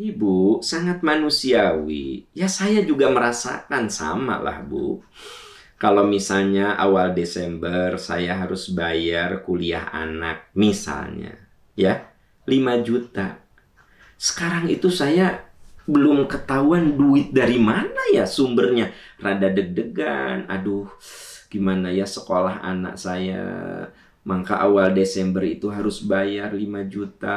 Ibu 0.00 0.64
sangat 0.64 1.04
manusiawi. 1.04 2.24
Ya 2.32 2.48
saya 2.48 2.80
juga 2.80 3.12
merasakan 3.12 3.92
sama 3.92 4.40
lah 4.40 4.64
Bu. 4.64 5.04
Kalau 5.76 6.08
misalnya 6.08 6.72
awal 6.80 7.12
Desember 7.12 8.00
saya 8.00 8.40
harus 8.40 8.72
bayar 8.72 9.44
kuliah 9.44 9.92
anak 9.92 10.48
misalnya. 10.56 11.36
Ya 11.76 12.16
5 12.48 12.80
juta. 12.80 13.44
Sekarang 14.16 14.72
itu 14.72 14.88
saya 14.88 15.44
belum 15.84 16.24
ketahuan 16.32 16.96
duit 16.96 17.36
dari 17.36 17.60
mana 17.60 18.00
ya 18.08 18.24
sumbernya. 18.24 18.96
Rada 19.20 19.52
deg-degan. 19.52 20.48
Aduh 20.48 20.88
gimana 21.50 21.90
ya 21.90 22.06
sekolah 22.06 22.62
anak 22.62 22.94
saya. 22.96 23.42
Maka 24.20 24.62
awal 24.62 24.94
Desember 24.94 25.42
itu 25.42 25.66
harus 25.68 26.06
bayar 26.06 26.54
5 26.54 26.86
juta. 26.86 27.36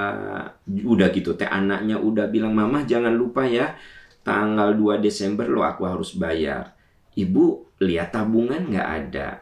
Udah 0.67 1.07
gitu 1.09 1.33
teh 1.33 1.49
anaknya 1.49 1.97
udah 1.97 2.29
bilang 2.29 2.53
mama 2.53 2.85
jangan 2.85 3.11
lupa 3.11 3.43
ya 3.49 3.73
tanggal 4.21 4.77
2 4.77 5.01
Desember 5.01 5.49
lo 5.49 5.65
aku 5.65 5.89
harus 5.89 6.13
bayar. 6.13 6.77
Ibu 7.17 7.75
lihat 7.81 8.13
tabungan 8.13 8.69
nggak 8.69 8.89
ada. 9.09 9.41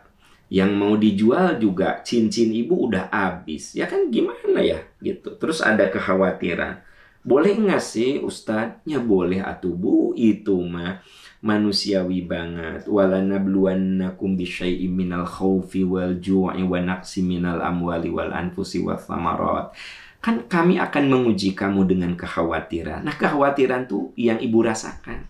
Yang 0.51 0.71
mau 0.75 0.93
dijual 0.99 1.59
juga 1.59 2.03
cincin 2.03 2.51
ibu 2.51 2.87
udah 2.87 3.07
habis. 3.11 3.75
Ya 3.75 3.87
kan 3.87 4.07
gimana 4.07 4.59
ya 4.63 4.83
gitu. 5.03 5.35
Terus 5.35 5.59
ada 5.63 5.87
kekhawatiran 5.91 6.90
boleh 7.21 7.53
nggak 7.53 7.81
sih 7.81 8.17
ustadznya? 8.21 8.97
Boleh 9.01 9.41
atuh 9.45 9.73
bu. 9.73 10.13
Itu 10.17 10.57
mah 10.65 11.01
manusiawi 11.45 12.25
banget. 12.25 12.89
Walana 12.89 13.37
bluwannakum 13.41 14.37
bisyai'im 14.37 14.89
minal 14.89 15.25
khaufi 15.25 15.85
wal 15.85 16.17
ju'i 16.17 16.61
wa 16.65 16.79
naqsi 16.81 17.21
minal 17.25 17.61
amwali 17.61 18.09
wal 18.09 18.33
anfusi 18.33 18.81
wa 18.81 18.97
thamarat. 18.97 19.73
Kan 20.21 20.45
kami 20.45 20.77
akan 20.77 21.09
menguji 21.09 21.57
kamu 21.57 21.89
dengan 21.89 22.13
kekhawatiran. 22.13 23.05
Nah 23.05 23.17
kekhawatiran 23.17 23.89
tuh 23.89 24.13
yang 24.17 24.37
ibu 24.37 24.61
rasakan 24.61 25.25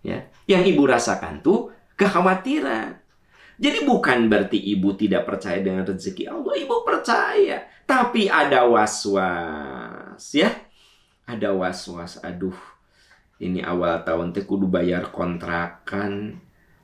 ya. 0.00 0.24
Yang 0.48 0.76
ibu 0.76 0.82
rasakan 0.88 1.44
tuh 1.44 1.72
kekhawatiran. 1.96 3.00
Jadi 3.62 3.84
bukan 3.84 4.26
berarti 4.32 4.58
ibu 4.58 4.96
tidak 4.96 5.28
percaya 5.28 5.60
dengan 5.60 5.84
rezeki 5.84 6.28
Allah. 6.32 6.54
Ibu 6.56 6.76
percaya 6.82 7.72
tapi 7.92 8.30
ada 8.30 8.64
was-was 8.64 10.24
ya 10.32 10.48
ada 11.26 11.54
was-was 11.54 12.18
aduh 12.22 12.56
ini 13.42 13.62
awal 13.62 14.02
tahun 14.06 14.30
teh 14.30 14.46
kudu 14.46 14.70
bayar 14.70 15.10
kontrakan 15.10 16.38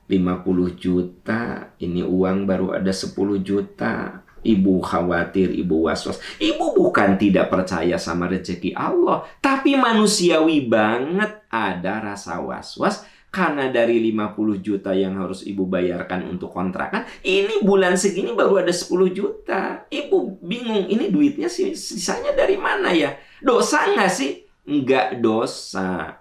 50 0.09 0.75
juta 0.75 1.71
ini 1.79 2.01
uang 2.01 2.49
baru 2.49 2.75
ada 2.75 2.91
10 2.91 3.15
juta 3.45 4.25
Ibu 4.39 4.79
khawatir, 4.79 5.51
ibu 5.51 5.91
was-was. 5.91 6.15
Ibu 6.39 6.71
bukan 6.71 7.19
tidak 7.19 7.51
percaya 7.51 7.99
sama 7.99 8.31
rezeki 8.31 8.71
Allah, 8.71 9.27
tapi 9.43 9.75
manusiawi 9.75 10.63
banget 10.63 11.43
ada 11.51 11.99
rasa 11.99 12.39
was-was 12.39 13.03
karena 13.29 13.69
dari 13.69 14.01
50 14.09 14.63
juta 14.63 14.89
yang 14.95 15.19
harus 15.21 15.45
ibu 15.45 15.69
bayarkan 15.69 16.25
untuk 16.33 16.49
kontrakan, 16.49 17.05
ini 17.21 17.61
bulan 17.61 17.93
segini 17.93 18.33
baru 18.33 18.63
ada 18.63 18.73
10 18.73 18.89
juta. 19.13 19.85
Ibu 19.91 20.28
bingung, 20.49 20.89
ini 20.89 21.13
duitnya 21.13 21.45
sisanya 21.45 22.33
dari 22.33 22.57
mana 22.57 22.89
ya? 22.89 23.13
Dosa 23.37 23.85
nggak 23.93 24.09
sih? 24.09 24.49
Nggak 24.65 25.21
dosa. 25.21 26.17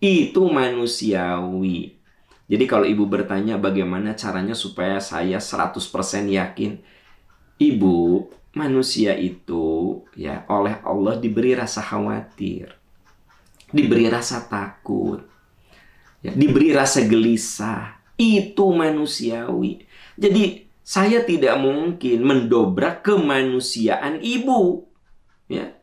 Itu 0.00 0.48
manusiawi. 0.48 2.00
Jadi 2.48 2.64
kalau 2.64 2.88
ibu 2.88 3.04
bertanya 3.04 3.60
bagaimana 3.60 4.16
caranya 4.16 4.56
supaya 4.56 4.96
saya 5.04 5.36
100% 5.36 5.76
yakin. 6.32 6.80
Ibu, 7.60 8.30
manusia 8.56 9.12
itu 9.18 10.00
ya 10.16 10.48
oleh 10.48 10.80
Allah 10.80 11.20
diberi 11.20 11.52
rasa 11.52 11.84
khawatir. 11.84 12.72
Diberi 13.68 14.08
rasa 14.08 14.40
takut. 14.48 15.20
Ya, 16.24 16.32
diberi 16.32 16.72
rasa 16.72 17.04
gelisah. 17.04 18.00
Itu 18.16 18.72
manusiawi. 18.72 19.84
Jadi 20.16 20.67
saya 20.88 21.20
tidak 21.20 21.60
mungkin 21.60 22.24
mendobrak 22.24 23.04
kemanusiaan 23.04 24.24
ibu. 24.24 24.88
Ya, 25.44 25.76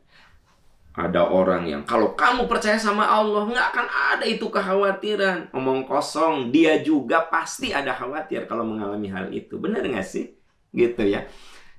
ada 0.98 1.30
orang 1.30 1.62
yang 1.70 1.86
kalau 1.86 2.18
kamu 2.18 2.50
percaya 2.50 2.74
sama 2.74 3.06
Allah 3.06 3.46
nggak 3.46 3.68
akan 3.70 3.86
ada 3.86 4.24
itu 4.26 4.50
kekhawatiran. 4.50 5.54
Omong 5.54 5.86
kosong, 5.86 6.50
dia 6.50 6.82
juga 6.82 7.22
pasti 7.22 7.70
ada 7.70 7.94
khawatir 7.94 8.50
kalau 8.50 8.66
mengalami 8.66 9.06
hal 9.06 9.30
itu. 9.30 9.54
Benar 9.62 9.86
nggak 9.86 10.02
sih? 10.02 10.34
Gitu 10.74 11.06
ya. 11.06 11.22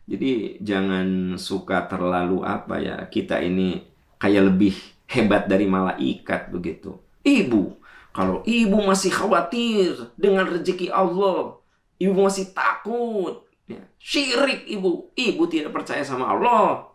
Jadi 0.07 0.63
jangan 0.63 1.35
suka 1.35 1.83
terlalu 1.83 2.47
apa 2.47 2.79
ya. 2.79 3.03
Kita 3.11 3.43
ini 3.43 3.83
kayak 4.23 4.55
lebih 4.55 4.79
hebat 5.11 5.51
dari 5.51 5.67
malaikat 5.67 6.47
begitu. 6.47 6.95
Ibu, 7.27 7.75
kalau 8.15 8.39
ibu 8.47 8.79
masih 8.87 9.11
khawatir 9.11 10.15
dengan 10.15 10.47
rezeki 10.47 10.95
Allah, 10.95 11.56
ibu 11.97 12.13
masih 12.13 12.53
takut, 12.53 13.45
ya, 13.65 13.81
syirik 13.97 14.69
ibu, 14.69 15.11
ibu 15.17 15.43
tidak 15.49 15.73
percaya 15.73 16.05
sama 16.05 16.29
Allah, 16.33 16.93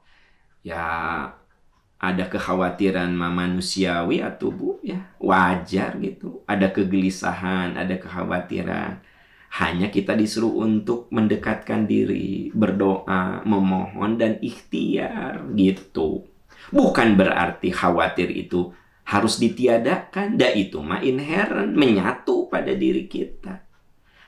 ya 0.62 0.86
ada 2.02 2.26
kekhawatiran 2.26 3.14
manusiawi 3.14 4.18
atau 4.26 4.50
bu 4.50 4.82
ya 4.82 5.14
wajar 5.22 5.94
gitu. 6.02 6.42
Ada 6.50 6.74
kegelisahan 6.74 7.78
ada 7.78 7.94
kekhawatiran. 7.94 8.98
Hanya 9.52 9.92
kita 9.92 10.18
disuruh 10.18 10.64
untuk 10.64 11.12
mendekatkan 11.12 11.86
diri 11.86 12.50
berdoa 12.56 13.46
memohon 13.46 14.18
dan 14.18 14.40
ikhtiar 14.42 15.46
gitu. 15.54 16.26
Bukan 16.72 17.14
berarti 17.14 17.70
khawatir 17.70 18.32
itu 18.32 18.74
harus 19.06 19.38
ditiadakan. 19.38 20.34
Dah 20.40 20.50
itu 20.56 20.82
mah 20.82 21.04
inherent 21.06 21.76
menyatu 21.76 22.50
pada 22.50 22.74
diri 22.74 23.06
kita 23.06 23.61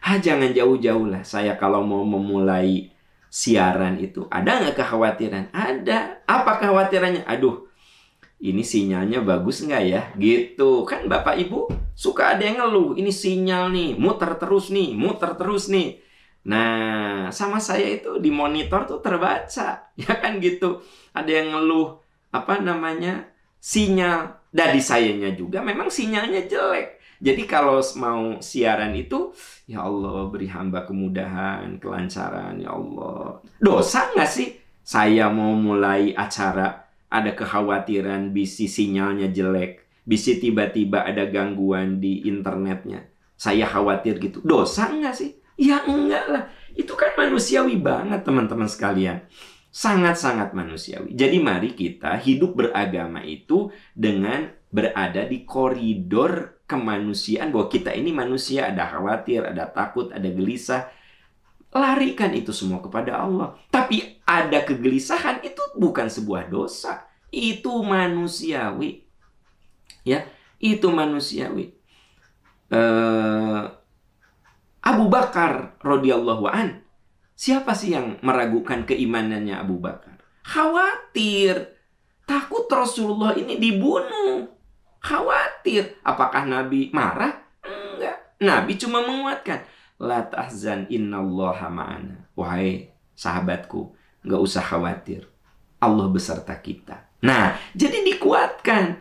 ah 0.05 0.21
jangan 0.21 0.53
jauh-jauh 0.53 1.09
lah 1.09 1.25
saya 1.25 1.57
kalau 1.57 1.81
mau 1.81 2.05
memulai 2.05 2.95
siaran 3.35 3.99
itu. 3.99 4.31
Ada 4.31 4.63
nggak 4.63 4.77
kekhawatiran? 4.79 5.45
Ada. 5.51 6.23
Apa 6.23 6.63
kekhawatirannya? 6.63 7.27
Aduh, 7.27 7.67
ini 8.39 8.63
sinyalnya 8.63 9.27
bagus 9.27 9.67
nggak 9.67 9.83
ya? 9.83 10.03
Gitu. 10.15 10.87
Kan 10.87 11.11
Bapak 11.11 11.35
Ibu 11.43 11.67
suka 11.99 12.39
ada 12.39 12.47
yang 12.47 12.63
ngeluh. 12.63 12.95
Ini 12.95 13.11
sinyal 13.11 13.75
nih, 13.75 13.91
muter 13.99 14.39
terus 14.39 14.71
nih, 14.71 14.95
muter 14.95 15.35
terus 15.35 15.67
nih. 15.67 15.99
Nah, 16.47 17.33
sama 17.35 17.59
saya 17.59 17.99
itu 17.99 18.23
di 18.23 18.31
monitor 18.31 18.87
tuh 18.87 19.03
terbaca. 19.03 19.83
Ya 19.99 20.15
kan 20.15 20.39
gitu. 20.39 20.83
Ada 21.11 21.31
yang 21.43 21.59
ngeluh, 21.59 21.99
apa 22.31 22.63
namanya, 22.63 23.31
sinyal. 23.59 24.47
Dari 24.55 24.79
sayanya 24.79 25.35
juga 25.35 25.59
memang 25.59 25.91
sinyalnya 25.91 26.47
jelek. 26.47 27.03
Jadi 27.25 27.49
kalau 27.49 27.81
mau 27.97 28.37
siaran 28.45 28.93
itu, 28.93 29.33
ya 29.65 29.81
Allah 29.89 30.29
beri 30.29 30.45
hamba 30.53 30.85
kemudahan, 30.85 31.81
kelancaran, 31.81 32.61
ya 32.61 32.77
Allah. 32.77 33.41
Dosa 33.57 34.13
nggak 34.13 34.29
sih? 34.29 34.61
Saya 34.85 35.33
mau 35.33 35.57
mulai 35.57 36.13
acara, 36.13 36.85
ada 37.09 37.33
kekhawatiran 37.33 38.29
bisi 38.37 38.69
sinyalnya 38.69 39.33
jelek, 39.33 39.89
bisi 40.05 40.37
tiba-tiba 40.37 41.09
ada 41.09 41.25
gangguan 41.25 41.97
di 41.97 42.29
internetnya. 42.29 43.09
Saya 43.41 43.65
khawatir 43.65 44.21
gitu. 44.21 44.45
Dosa 44.45 44.93
nggak 44.93 45.17
sih? 45.17 45.41
Ya 45.57 45.81
enggak 45.89 46.29
lah. 46.29 46.45
Itu 46.77 46.93
kan 46.93 47.17
manusiawi 47.17 47.81
banget 47.81 48.21
teman-teman 48.21 48.69
sekalian. 48.69 49.25
Sangat-sangat 49.73 50.53
manusiawi. 50.53 51.17
Jadi 51.17 51.41
mari 51.41 51.73
kita 51.73 52.21
hidup 52.21 52.53
beragama 52.53 53.25
itu 53.25 53.73
dengan 53.97 54.53
berada 54.71 55.25
di 55.27 55.43
koridor 55.47 56.54
kemanusiaan 56.65 57.53
bahwa 57.53 57.69
kita 57.69 57.93
ini 57.93 58.11
manusia 58.11 58.73
ada 58.73 58.89
khawatir, 58.89 59.45
ada 59.45 59.69
takut, 59.69 60.11
ada 60.13 60.29
gelisah. 60.29 60.89
Larikan 61.75 62.31
itu 62.33 62.55
semua 62.55 62.79
kepada 62.79 63.19
Allah. 63.19 63.59
Tapi 63.69 64.23
ada 64.25 64.63
kegelisahan 64.63 65.43
itu 65.43 65.61
bukan 65.75 66.07
sebuah 66.07 66.47
dosa. 66.47 67.05
Itu 67.35 67.83
manusiawi. 67.83 69.03
Ya, 70.07 70.25
itu 70.63 70.87
manusiawi. 70.89 71.75
Uh, 72.71 73.75
Abu 74.85 75.09
Bakar 75.09 75.77
radhiyallahu 75.81 76.45
an 76.49 76.85
Siapa 77.35 77.75
sih 77.75 77.99
yang 77.99 78.23
meragukan 78.23 78.87
keimanannya 78.87 79.59
Abu 79.59 79.83
Bakar? 79.83 80.23
Khawatir. 80.47 81.75
Takut 82.25 82.71
Rasulullah 82.71 83.35
ini 83.35 83.59
dibunuh. 83.59 84.49
Khawatir. 85.05 86.01
Apakah 86.01 86.49
Nabi 86.49 86.89
marah? 86.97 87.45
Enggak. 87.61 88.41
Nabi 88.41 88.73
cuma 88.81 89.05
menguatkan. 89.05 89.61
La 90.01 90.25
tahzan 90.25 90.89
innallaha 90.89 91.69
ma'ana. 91.69 92.25
Wahai 92.33 92.91
sahabatku, 93.15 93.95
nggak 94.27 94.41
usah 94.43 94.65
khawatir. 94.65 95.29
Allah 95.79 96.09
beserta 96.11 96.57
kita. 96.59 97.05
Nah, 97.21 97.55
jadi 97.77 98.01
dikuatkan. 98.03 98.99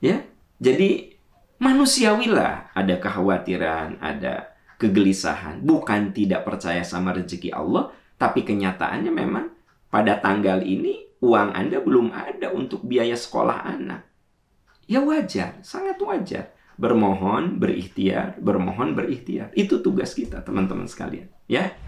Ya. 0.00 0.24
Jadi 0.62 1.12
manusiawilah 1.60 2.72
ada 2.72 2.94
kekhawatiran, 2.96 4.00
ada 4.00 4.54
kegelisahan, 4.80 5.60
bukan 5.60 6.16
tidak 6.16 6.48
percaya 6.48 6.80
sama 6.80 7.12
rezeki 7.12 7.52
Allah, 7.52 7.92
tapi 8.16 8.44
kenyataannya 8.44 9.12
memang 9.12 9.46
pada 9.92 10.16
tanggal 10.20 10.64
ini 10.64 11.04
uang 11.20 11.52
Anda 11.52 11.84
belum 11.84 12.16
ada 12.16 12.48
untuk 12.52 12.84
biaya 12.84 13.16
sekolah 13.16 13.66
anak. 13.66 14.09
Ya 14.90 14.98
wajar, 14.98 15.62
sangat 15.62 16.02
wajar. 16.02 16.50
Bermohon, 16.74 17.62
berikhtiar, 17.62 18.34
bermohon, 18.42 18.98
berikhtiar. 18.98 19.54
Itu 19.54 19.86
tugas 19.86 20.18
kita, 20.18 20.42
teman-teman 20.42 20.90
sekalian. 20.90 21.30
Ya, 21.46 21.78